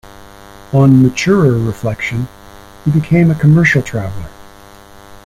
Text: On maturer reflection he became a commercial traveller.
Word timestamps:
On 0.73 0.87
maturer 1.03 1.59
reflection 1.59 2.27
he 2.83 2.89
became 2.89 3.29
a 3.29 3.35
commercial 3.35 3.83
traveller. 3.83 4.31